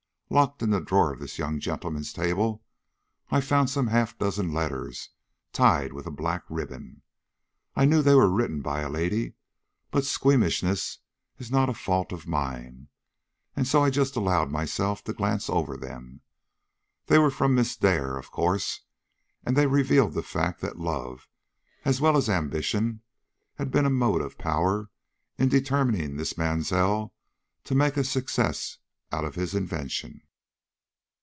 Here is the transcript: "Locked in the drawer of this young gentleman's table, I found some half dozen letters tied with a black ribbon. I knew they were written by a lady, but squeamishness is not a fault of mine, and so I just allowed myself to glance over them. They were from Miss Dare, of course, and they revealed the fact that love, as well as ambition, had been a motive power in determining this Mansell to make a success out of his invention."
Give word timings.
"Locked 0.33 0.61
in 0.63 0.69
the 0.69 0.79
drawer 0.79 1.11
of 1.11 1.19
this 1.19 1.37
young 1.37 1.59
gentleman's 1.59 2.13
table, 2.13 2.63
I 3.31 3.41
found 3.41 3.69
some 3.69 3.87
half 3.87 4.17
dozen 4.17 4.53
letters 4.53 5.09
tied 5.51 5.91
with 5.91 6.05
a 6.05 6.09
black 6.09 6.43
ribbon. 6.47 7.01
I 7.75 7.83
knew 7.83 8.01
they 8.01 8.15
were 8.15 8.29
written 8.31 8.61
by 8.61 8.79
a 8.79 8.87
lady, 8.89 9.33
but 9.91 10.05
squeamishness 10.05 10.99
is 11.37 11.51
not 11.51 11.67
a 11.67 11.73
fault 11.73 12.13
of 12.13 12.29
mine, 12.29 12.87
and 13.57 13.67
so 13.67 13.83
I 13.83 13.89
just 13.89 14.15
allowed 14.15 14.49
myself 14.49 15.03
to 15.03 15.11
glance 15.13 15.49
over 15.49 15.75
them. 15.75 16.21
They 17.07 17.17
were 17.19 17.29
from 17.29 17.53
Miss 17.53 17.75
Dare, 17.75 18.15
of 18.17 18.31
course, 18.31 18.83
and 19.45 19.57
they 19.57 19.67
revealed 19.67 20.13
the 20.13 20.23
fact 20.23 20.61
that 20.61 20.79
love, 20.79 21.27
as 21.83 21.99
well 21.99 22.15
as 22.15 22.29
ambition, 22.29 23.01
had 23.55 23.69
been 23.69 23.85
a 23.85 23.89
motive 23.89 24.37
power 24.37 24.89
in 25.37 25.49
determining 25.49 26.15
this 26.15 26.37
Mansell 26.37 27.13
to 27.65 27.75
make 27.75 27.97
a 27.97 28.03
success 28.05 28.77
out 29.13 29.25
of 29.25 29.35
his 29.35 29.53
invention." 29.53 30.21